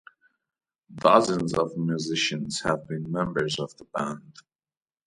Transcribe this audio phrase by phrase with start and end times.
[0.95, 4.35] Dozens of musicians have been members of the band.